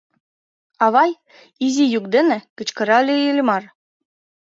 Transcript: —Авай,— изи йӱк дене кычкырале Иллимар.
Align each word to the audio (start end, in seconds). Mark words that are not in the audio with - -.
—Авай,— 0.85 1.11
изи 1.65 1.85
йӱк 1.93 2.05
дене 2.15 2.37
кычкырале 2.57 3.15
Иллимар. 3.29 3.63